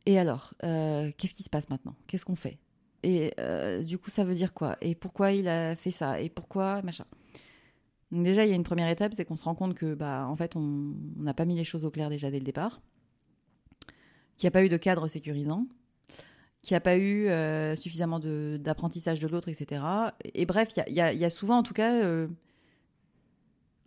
[0.07, 1.95] et alors euh, qu'est-ce qui se passe maintenant?
[2.07, 2.59] Qu'est-ce qu'on fait?
[3.03, 4.77] Et euh, du coup, ça veut dire quoi?
[4.81, 6.21] Et pourquoi il a fait ça?
[6.21, 7.05] Et pourquoi machin?
[8.11, 10.27] Donc déjà, il y a une première étape, c'est qu'on se rend compte que bah
[10.29, 12.81] en fait, on n'a pas mis les choses au clair déjà dès le départ,
[14.37, 15.67] qu'il n'y a pas eu de cadre sécurisant.
[16.63, 19.83] Qu'il n'y a pas eu euh, suffisamment d'apprentissage de, l'autre, etc.
[20.35, 22.07] Et bref, il y a- souvent, en tout cas,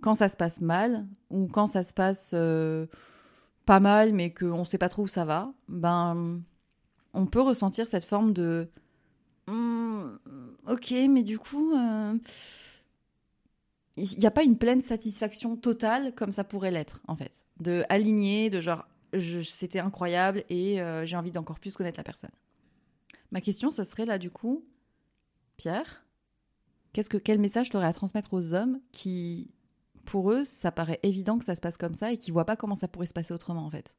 [0.02, 2.36] quand ça se passe mal, ou quand ça se passe
[3.66, 6.42] pas mal, mais qu'on ne sait pas trop où ça va, ben,
[7.14, 8.70] on peut ressentir cette forme de...
[9.48, 10.16] Hmm,
[10.68, 11.74] ok, mais du coup...
[11.74, 12.18] euh,
[13.98, 17.46] il n'y a pas une pleine satisfaction totale comme ça pourrait l'être, en fait.
[17.62, 18.86] De aligner, de genre,
[19.44, 22.32] c'était incroyable et euh, j'ai envie d'encore plus connaître la personne.
[23.32, 24.66] Ma question, ce serait là, du coup,
[25.56, 26.06] Pierre,
[26.92, 29.54] qu'est-ce que, quel message tu aurais à transmettre aux hommes qui,
[30.06, 32.56] pour eux, ça paraît évident que ça se passe comme ça et qui voient pas
[32.56, 33.96] comment ça pourrait se passer autrement, en fait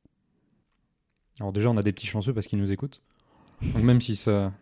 [1.40, 3.02] Alors déjà, on a des petits chanceux parce qu'ils nous écoutent.
[3.62, 4.52] Donc même si ça,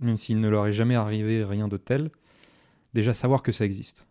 [0.00, 2.10] même s'il ne leur est jamais arrivé rien de tel,
[2.94, 4.06] déjà savoir que ça existe.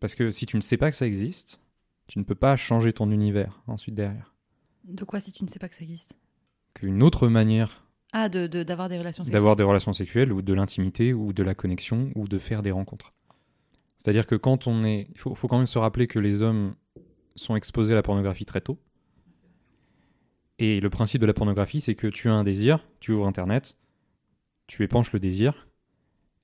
[0.00, 1.60] Parce que si tu ne sais pas que ça existe,
[2.06, 4.34] tu ne peux pas changer ton univers ensuite derrière.
[4.84, 6.16] De quoi si tu ne sais pas que ça existe?
[6.74, 9.34] Qu'une autre manière Ah, de, de- d'avoir des relations sexuelles.
[9.38, 12.70] d'avoir des relations sexuelles ou de l'intimité ou de la connexion ou de faire des
[12.70, 13.12] rencontres.
[14.02, 15.08] C'est-à-dire que quand on est.
[15.10, 16.74] Il faut, faut quand même se rappeler que les hommes
[17.36, 18.78] sont exposés à la pornographie très tôt.
[20.58, 23.76] Et le principe de la pornographie, c'est que tu as un désir, tu ouvres Internet,
[24.66, 25.68] tu épanches le désir,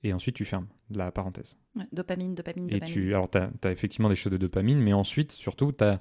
[0.03, 1.59] et ensuite tu fermes la parenthèse.
[1.75, 2.93] Ouais, dopamine, dopamine, Et dopamine.
[2.93, 5.99] tu, alors, tu as, effectivement des choses de dopamine, mais ensuite, surtout, tu as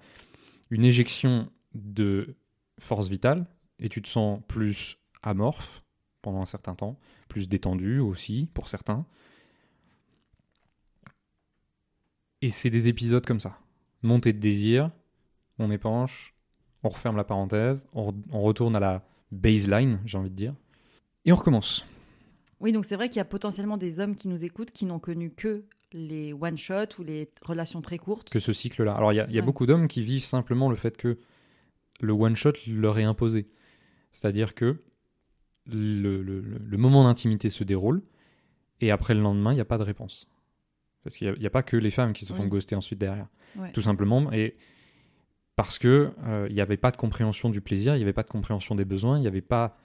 [0.70, 2.36] une éjection de
[2.80, 3.46] force vitale
[3.78, 5.82] et tu te sens plus amorphe
[6.22, 9.06] pendant un certain temps, plus détendu aussi pour certains.
[12.42, 13.58] Et c'est des épisodes comme ça.
[14.02, 14.90] Montée de désir,
[15.58, 16.34] on épanche,
[16.82, 20.54] on referme la parenthèse, on, re- on retourne à la baseline, j'ai envie de dire,
[21.24, 21.84] et on recommence.
[22.60, 24.98] Oui, donc c'est vrai qu'il y a potentiellement des hommes qui nous écoutent qui n'ont
[24.98, 28.28] connu que les one-shots ou les relations très courtes.
[28.30, 28.94] que ce cycle-là.
[28.94, 29.46] Alors, il y a, il y a Ouais.
[29.46, 31.18] beaucoup d'hommes qui vivent simplement le fait que
[32.00, 33.48] le one-shot leur est imposé.
[34.12, 34.76] C'est-à-dire que
[35.66, 38.02] le- le moment d'intimité se déroule
[38.80, 40.28] et après le lendemain, il n'y a pas de réponse.
[41.06, 42.48] Parce qu'il n'y a, pas que les femmes qui se font Oui.
[42.48, 43.28] ghoster ensuite derrière.
[43.56, 43.70] Ouais.
[43.70, 44.32] Tout simplement.
[44.32, 44.56] Et
[45.54, 48.24] parce que euh, il n'y avait pas de compréhension du plaisir, il n'y avait pas
[48.24, 49.78] de compréhension des besoins, il n'y avait pas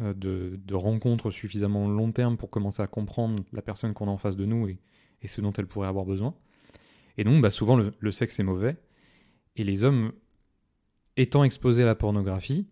[0.00, 4.10] euh, de, de rencontre suffisamment long terme pour commencer à comprendre la personne qu'on a
[4.10, 4.80] en face de nous et,
[5.22, 6.34] et ce dont elle pourrait avoir besoin.
[7.16, 8.76] Et donc, bah, souvent, le, le sexe est mauvais.
[9.54, 10.10] Et les hommes,
[11.16, 12.66] étant exposés à la pornographie,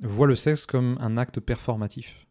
[0.00, 2.26] voient le sexe comme un acte performatif.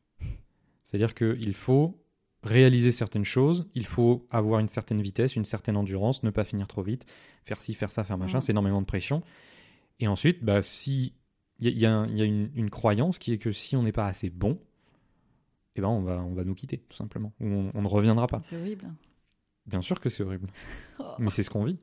[0.83, 2.03] C'est-à-dire qu'il faut
[2.43, 6.67] réaliser certaines choses, il faut avoir une certaine vitesse, une certaine endurance, ne pas finir
[6.67, 7.06] trop vite,
[7.45, 9.23] faire ci, faire ça, faire machin, c'est énormément de pression.
[9.99, 11.13] Et ensuite, bah, si
[11.60, 14.08] il y, a- y y une, une croyance qui est que si on n'est pas
[14.08, 14.60] assez bon,
[15.75, 17.34] eh ben on va, on va nous quitter, tout simplement.
[17.39, 18.39] Ou on, on ne reviendra pas.
[18.43, 18.91] C'est horrible.
[19.65, 20.47] Bien sûr que c'est horrible.
[20.99, 21.03] Oh.
[21.19, 21.77] Mais c'est ce qu'on vit.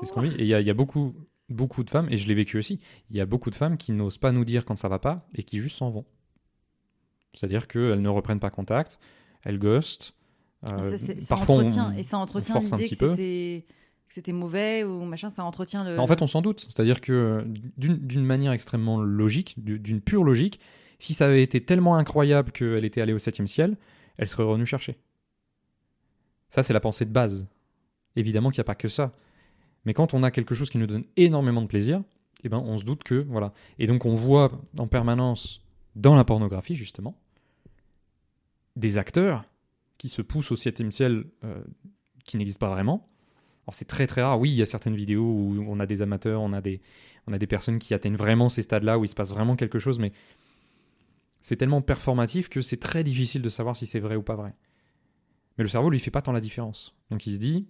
[0.00, 0.24] C'est ce qu'on Oh.
[0.28, 0.34] vit.
[0.36, 1.14] Et il y a, il y a beaucoup,
[1.48, 2.78] beaucoup de femmes, et je l'ai vécu aussi,
[3.10, 5.26] il y a beaucoup de femmes qui n'osent pas nous dire quand ça va pas
[5.34, 6.04] et qui juste s'en vont.
[7.34, 8.98] C'est-à-dire qu'elles ne reprennent pas contact,
[9.44, 10.14] elles ghostent.
[10.68, 12.54] euh, Et ça, ça parfois, on- entretient, et ça entretient
[13.10, 13.64] l'idée
[14.08, 15.98] que c'était mauvais ou machin, ça entretient le.
[15.98, 16.66] En fait, on s'en doute.
[16.68, 17.44] C'est-à-dire que
[17.76, 20.58] d'une manière extrêmement logique, du- d'une pure logique,
[20.98, 23.76] si ça avait été tellement incroyable qu'elle était allée au septième ciel,
[24.18, 24.98] elle serait revenue chercher.
[26.48, 27.46] Ça, c'est la pensée de base.
[28.16, 29.12] Évidemment qu'il n'y a pas que ça.
[29.84, 32.02] Mais quand on a quelque chose qui nous donne énormément de plaisir,
[32.44, 33.24] eh ben, on se doute que.
[33.28, 33.52] voilà.
[33.78, 35.62] Et donc, on voit en permanence,
[35.96, 37.16] dans la pornographie, justement,
[38.76, 39.44] des acteurs
[39.98, 41.62] qui se poussent au septième ciel euh,
[42.24, 43.08] qui n'existent pas vraiment.
[43.66, 44.40] Alors c'est très très rare.
[44.40, 46.80] Oui, il y a certaines vidéos où on a des amateurs, on a des,
[47.26, 49.78] on a des personnes qui atteignent vraiment ces stades-là où il se passe vraiment quelque
[49.78, 50.12] chose, mais
[51.40, 54.54] c'est tellement performatif que c'est très difficile de savoir si c'est vrai ou pas vrai.
[55.58, 56.94] Mais le cerveau lui fait pas tant la différence.
[57.10, 57.66] Donc il se dit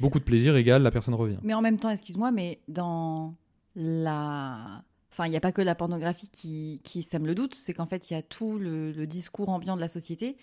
[0.00, 1.38] beaucoup de plaisir égale la personne revient.
[1.42, 3.34] Mais en même temps, excuse-moi, mais dans
[3.74, 4.82] la.
[5.12, 7.86] Enfin, il n'y a pas que la pornographie qui, qui sème le doute, c'est qu'en
[7.86, 10.36] fait, il y a tout le, discours ambiant de la société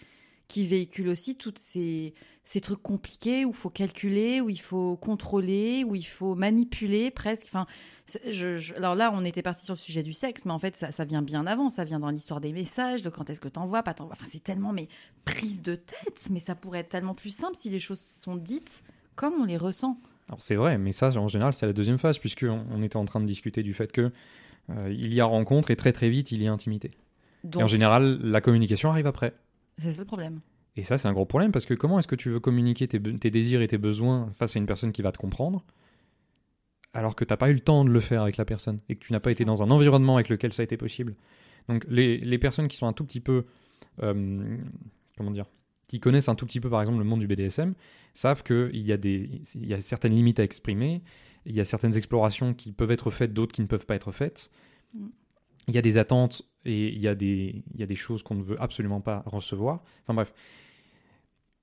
[0.47, 2.13] qui véhicule aussi tous ces,
[2.45, 7.11] ces trucs compliqués où il faut calculer, où il faut contrôler, où il faut manipuler
[7.11, 7.47] presque.
[7.47, 7.65] Enfin,
[8.29, 10.91] je, alors là, on était parti sur le sujet du sexe, mais en fait, ça,
[10.91, 11.69] ça vient bien avant.
[11.69, 14.15] Ça vient dans l'histoire des messages, de quand est-ce que t'envoies, pas t'envoies.
[14.17, 14.87] Enfin, c'est tellement mais
[15.25, 18.83] prise de tête, mais ça pourrait être tellement plus simple si les choses sont dites
[19.15, 19.99] comme on les ressent.
[20.29, 22.97] Alors c'est vrai, mais ça en général c'est la deuxième phase puisque on, on était
[22.97, 24.11] en train de discuter du fait que
[24.69, 26.91] euh, il y a rencontre et très très vite il y a intimité.
[27.57, 29.33] Et en général la communication arrive après.
[29.77, 30.41] c'est ça le problème.
[30.77, 32.99] Et ça, c'est un gros problème parce que comment est-ce que tu veux communiquer tes,
[32.99, 35.63] désirs et tes besoins face à une personne qui va te comprendre
[36.93, 38.95] alors que tu n'as pas eu le temps de le faire avec la personne et
[38.95, 39.47] que tu n'as pas été ça.
[39.47, 41.15] dans un environnement avec lequel ça a été possible.
[41.67, 43.45] Donc les, les personnes qui sont un tout petit peu,
[44.01, 44.57] euh,
[45.17, 45.45] comment dire,
[45.87, 47.73] qui connaissent un tout petit peu par exemple le monde du BDSM,
[48.13, 51.01] savent qu'il y, a des- il y a certaines limites à exprimer,
[51.45, 54.11] il y a certaines explorations qui peuvent être faites, d'autres qui ne peuvent pas être
[54.11, 54.49] faites.
[54.93, 55.07] Mm.
[55.69, 58.23] Il y a des attentes et il y a des, il y a des choses
[58.23, 59.83] qu'on ne veut absolument pas recevoir.
[60.03, 60.33] Enfin bref,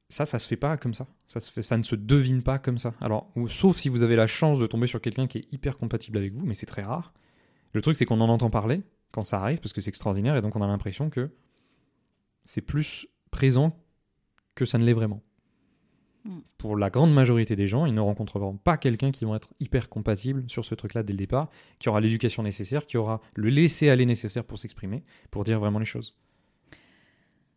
[0.08, 1.06] ça, ça se fait pas comme ça.
[1.26, 2.94] Ça, se fait, ça ne se devine pas comme ça.
[3.00, 6.18] Alors, sauf si vous avez la chance de tomber sur quelqu'un qui est hyper compatible
[6.18, 7.12] avec vous, mais c'est très rare.
[7.72, 10.42] Le truc, c'est qu'on en entend parler quand ça arrive, parce que c'est extraordinaire, et
[10.42, 11.30] donc on a l'impression que
[12.44, 13.76] c'est plus présent
[14.54, 15.22] que ça ne l'est vraiment.
[16.24, 16.38] Mm.
[16.58, 19.88] Pour la grande majorité des gens, ils ne rencontreront pas quelqu'un qui va être hyper
[19.88, 24.06] compatible sur ce truc-là dès le départ, qui aura l'éducation nécessaire, qui aura le laisser-aller
[24.06, 26.14] nécessaire pour s'exprimer, pour dire vraiment les choses.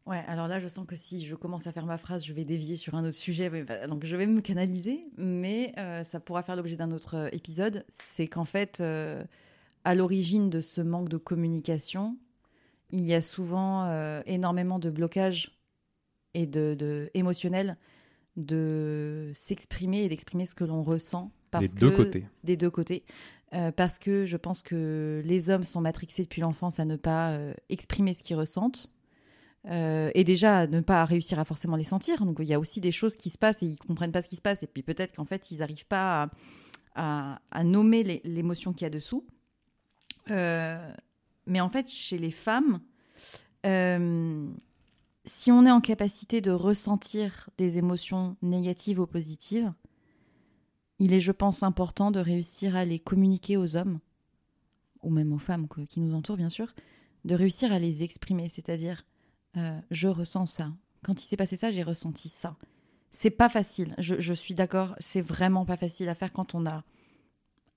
[0.06, 2.44] Ouais, alors là, je sens que si je commence à faire ma phrase, je vais
[2.44, 3.50] dévier sur un autre sujet.
[3.50, 7.30] bah, donc, je vais me canaliser, mais euh, ça pourra faire l'objet d'un autre euh,
[7.34, 7.84] épisode.
[7.90, 9.22] C'est qu'en fait, euh,
[9.84, 12.18] à l'origine de ce manque de communication,
[12.92, 15.57] il y a souvent euh, énormément de blocages
[16.38, 17.78] et de, de émotionnels
[18.38, 21.32] de s'exprimer et d'exprimer ce que l'on ressent.
[21.50, 22.26] Parce Des deux côtés.
[22.44, 23.04] Des deux côtés.
[23.54, 27.32] Euh, parce que je pense que les hommes sont matrixés depuis l'enfance à ne pas
[27.32, 28.92] euh, exprimer ce qu'ils ressentent.
[29.70, 32.24] euh, et déjà ne pas réussir à forcément les sentir.
[32.24, 34.28] Donc il y a aussi des choses qui se passent et ils comprennent pas ce
[34.28, 36.30] qui se passe et puis peut-être qu'en fait ils n'arrivent pas
[36.96, 39.26] à, à, nommer l'émotion qu'il y a dessous.
[40.30, 42.82] Mais en fait chez les femmes,
[45.28, 49.74] si on est en capacité de ressentir des émotions négatives ou positives,
[51.00, 54.00] il est, je pense, important de réussir à les communiquer aux hommes,
[55.04, 56.74] ou même aux femmes qui nous entourent, bien sûr,
[57.26, 59.04] de réussir à les exprimer, c'est-à-dire
[59.58, 60.72] euh, je ressens ça.
[61.04, 62.56] Quand il s'est passé ça, j'ai ressenti ça.
[63.12, 66.84] C'est pas facile, je, suis d'accord, c'est vraiment pas facile à faire quand on a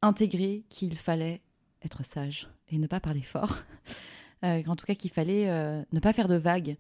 [0.03, 1.41] intégré qu'il fallait
[1.83, 3.63] être sage et ne pas parler fort.
[4.43, 6.79] Euh, en tout cas, qu'il fallait euh, ne pas faire de vagues.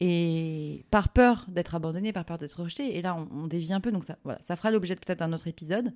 [0.00, 3.92] Et par peur d'être abandonné, par peur d'être rejeté, et là on, dévie un peu,
[3.92, 5.94] donc ça, voilà, ça fera l'objet peut-être d'un autre épisode.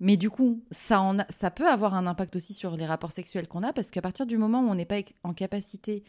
[0.00, 3.48] Mais du coup, ça, en ça peut avoir un impact aussi sur les rapports sexuels
[3.48, 6.04] qu'on a, parce qu'à partir du moment où on n'est pas en capacité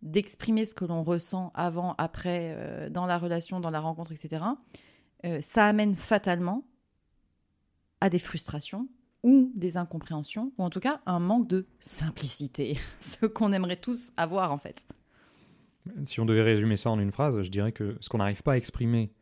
[0.00, 4.44] d'exprimer ce que l'on ressent avant, après, euh, dans la relation, dans la rencontre, etc.,
[5.24, 6.64] euh, ça amène fatalement
[8.00, 8.88] à des frustrations
[9.22, 14.12] ou des incompréhensions, ou en tout cas un manque de simplicité, ce qu'on aimerait tous
[14.16, 14.86] avoir en fait.
[16.04, 18.52] Si on devait résumer ça en une phrase, je dirais que ce qu'on n'arrive pas
[18.52, 19.12] à exprimer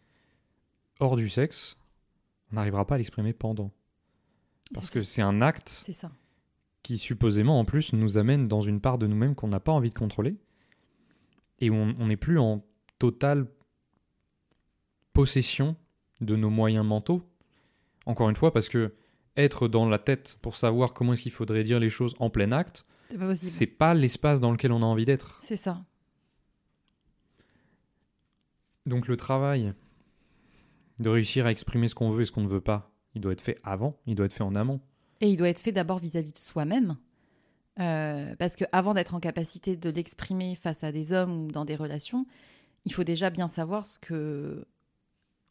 [1.01, 1.77] hors du sexe,
[2.51, 3.72] on n'arrivera pas à l'exprimer pendant.
[4.72, 6.12] Parce que c'est un acte ça.
[6.83, 9.90] qui supposément en plus nous amène dans une part de nous-mêmes qu'on n'a pas envie
[9.90, 10.37] de contrôler
[11.61, 12.64] et on n'est plus en
[12.98, 13.46] totale
[15.12, 15.77] possession
[16.20, 17.22] de nos moyens mentaux.
[18.07, 18.94] Encore une fois, parce que
[19.37, 22.53] être dans la tête pour savoir comment est-ce qu'il faudrait dire les choses en plein
[22.53, 22.85] acte,
[23.35, 25.38] c'est pas, pas l'espace dans lequel on a envie d'être.
[25.40, 25.85] C'est ça.
[28.87, 29.75] Donc le travail
[30.99, 33.33] de réussir à exprimer ce qu'on veut et ce qu'on ne veut pas, il doit
[33.33, 34.81] être fait avant, il doit être fait en amont.
[35.21, 36.97] Et il doit être fait d'abord vis-à-vis de soi-même.
[37.81, 41.77] Euh, parce qu'avant d'être en capacité de l'exprimer face à des hommes ou dans des
[41.77, 42.27] relations,
[42.85, 44.66] il faut déjà bien savoir ce que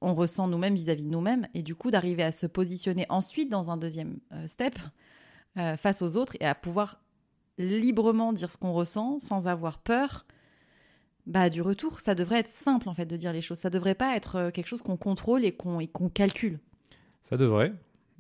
[0.02, 3.70] on ressent nous-mêmes vis-à-vis de nous-mêmes et du coup d'arriver à se positionner ensuite dans
[3.70, 4.76] un deuxième euh, step
[5.58, 7.02] euh, face aux autres et à pouvoir
[7.58, 10.26] librement dire ce qu'on ressent sans avoir peur
[11.32, 12.00] bah, du retour.
[12.00, 13.58] Ça devrait être simple en fait de dire les choses.
[13.58, 16.60] Ça devrait pas être quelque chose qu'on contrôle et qu'on calcule.
[17.22, 17.74] Ça devrait.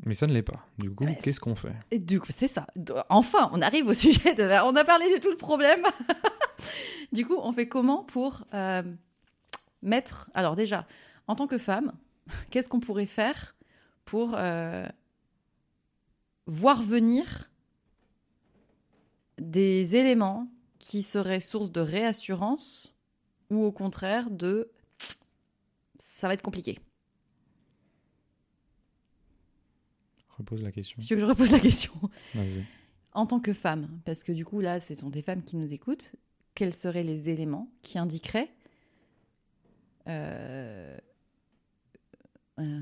[0.06, 0.66] Mais ça ne l'est pas.
[0.80, 1.76] Du coup, qu'est-ce qu'on fait?
[1.92, 2.66] et Du coup, c'est ça.
[3.10, 4.44] Enfin, on arrive au sujet de.
[4.66, 5.84] On a parlé de tout le problème.
[7.12, 8.84] du coup, on fait comment pour euh,
[9.82, 10.30] mettre.
[10.34, 10.88] Alors, déjà,
[11.28, 11.92] en tant que femme,
[12.50, 13.56] qu'est-ce qu'on pourrait faire
[14.06, 14.88] pour euh,
[16.48, 17.50] voir venir
[19.38, 20.48] des éléments
[20.80, 22.96] qui seraient source de réassurance
[23.52, 24.72] ou au contraire de.
[26.00, 26.80] Ça va être compliqué
[30.42, 31.00] repose la question.
[31.00, 31.94] Si tu veux que je repose la question?
[33.14, 35.74] En tant que femme, parce que du coup, là, ce sont des femmes qui nous
[35.74, 36.16] écoutent,
[36.56, 38.50] quels seraient les éléments qui indiqueraient.
[40.08, 40.98] Euh...
[42.60, 42.82] Euh...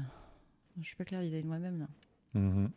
[0.79, 1.87] Je suis pas claire vis-à-vis de moi-même, là.
[2.35, 2.69] Mm-hmm.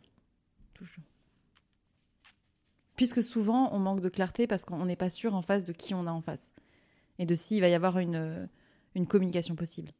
[2.95, 5.93] Puisque souvent, on manque de clarté parce qu'on n'est pas sûr en face de qui
[5.93, 6.51] on a en face.
[7.19, 8.49] Et de s'il va y avoir une,
[8.95, 9.91] une communication possible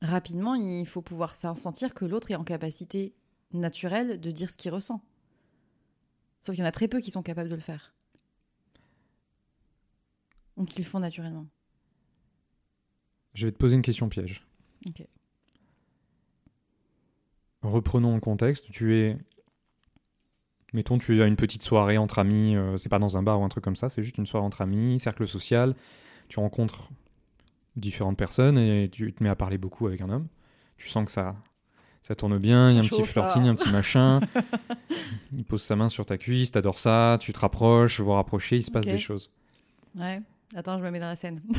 [0.00, 3.14] rapidement, il faut pouvoir sentir que l'autre est en capacité
[3.52, 5.02] naturelle de dire ce qu'il ressent.
[6.40, 7.94] Sauf qu'il y en a très peu qui sont capables de le faire.
[10.56, 11.46] Donc ils le font naturellement.
[13.34, 14.46] Je vais te poser une question piège.
[14.86, 15.06] Ok.
[17.62, 18.70] Reprenons le contexte.
[18.70, 19.18] Tu es.
[20.72, 23.44] Mettons, tu à une petite soirée entre amis, euh, c'est pas dans un bar ou
[23.44, 25.74] un truc comme ça, c'est juste une soirée entre amis, cercle social.
[26.28, 26.90] Tu rencontres
[27.76, 30.26] différentes personnes et tu te mets à parler beaucoup avec un homme.
[30.76, 31.36] Tu sens que ça,
[32.02, 34.20] ça tourne bien, il y a un petit flirting, un petit machin.
[35.36, 38.62] il pose sa main sur ta cuisse, t'adores ça, tu te rapproches, vous rapprocher, il
[38.62, 39.30] se passe des choses.
[39.96, 40.20] Ouais,
[40.54, 41.40] attends, je me mets dans la scène.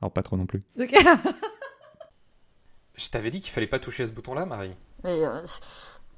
[0.00, 0.60] Alors pas trop non plus.
[0.78, 0.94] Ok.
[2.94, 4.74] je t'avais dit qu'il fallait pas toucher à ce bouton-là, Marie.
[5.04, 5.44] Euh,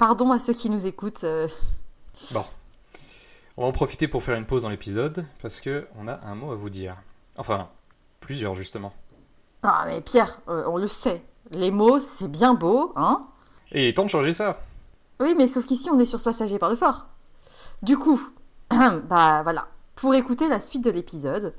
[0.01, 1.25] pardon à ceux qui nous écoutent.
[1.25, 1.47] Euh.
[2.33, 2.45] Bon.
[3.57, 6.35] On va en profiter pour faire une pause dans l'épisode parce que on a un
[6.35, 6.97] mot à vous dire.
[7.37, 7.69] Enfin,
[8.21, 8.93] Plusieurs, justement.
[9.63, 11.23] Ah, mais Pierre, euh, on le sait.
[11.51, 13.27] Les mots, c'est bien beau, hein
[13.73, 14.61] Et il est temps de changer ça.
[15.19, 17.07] Oui, mais sauf qu'ici, on est sur Sois sage par le fort.
[17.83, 18.21] Du coup,
[18.71, 19.69] bah voilà.
[19.97, 21.55] Pour écouter la suite de l'épisode,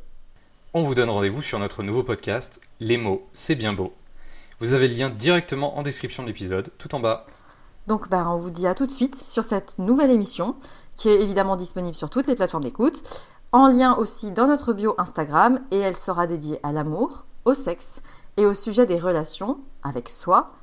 [0.73, 3.91] on vous donne rendez-vous sur notre nouveau podcast, Les mots, c'est bien beau.
[4.59, 7.25] Vous avez le lien directement en description de l'épisode, tout en bas.
[7.87, 10.55] Donc, bah, on vous dit à tout de suite sur cette nouvelle émission,
[10.97, 13.03] qui est évidemment disponible sur toutes les plateformes d'écoute
[13.51, 18.01] en lien aussi dans notre bio Instagram et elle sera dédiée à l'amour, au sexe
[18.37, 20.53] et au sujet des relations avec soi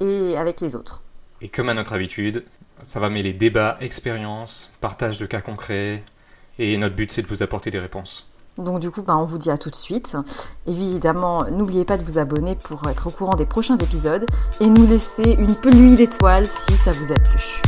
[0.00, 1.02] et avec les autres.
[1.40, 2.44] Et comme à notre habitude,
[2.82, 6.02] ça va mêler débat, expérience, partage de cas concrets,
[6.58, 8.31] Et notre but, c'est de vous apporter des réponses.
[8.58, 10.16] Donc du coup, bah, on vous dit à tout de suite.
[10.66, 14.26] Évidemment, n'oubliez pas de vous abonner pour être au courant des prochains épisodes
[14.60, 17.62] et nous laisser une pelluie d'étoiles si ça vous a plu.